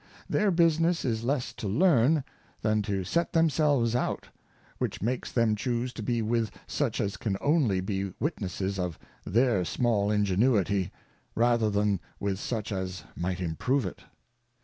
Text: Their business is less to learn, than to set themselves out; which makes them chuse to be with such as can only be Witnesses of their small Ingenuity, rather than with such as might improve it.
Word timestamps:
Their 0.27 0.49
business 0.49 1.05
is 1.05 1.23
less 1.23 1.53
to 1.53 1.67
learn, 1.67 2.23
than 2.63 2.81
to 2.81 3.03
set 3.03 3.33
themselves 3.33 3.95
out; 3.95 4.29
which 4.79 4.99
makes 4.99 5.31
them 5.31 5.55
chuse 5.55 5.93
to 5.93 6.01
be 6.01 6.23
with 6.23 6.49
such 6.65 6.99
as 6.99 7.17
can 7.17 7.37
only 7.39 7.81
be 7.81 8.11
Witnesses 8.19 8.79
of 8.79 8.97
their 9.25 9.63
small 9.63 10.09
Ingenuity, 10.09 10.91
rather 11.35 11.69
than 11.69 11.99
with 12.19 12.39
such 12.39 12.71
as 12.71 13.03
might 13.15 13.39
improve 13.39 13.85
it. 13.85 14.01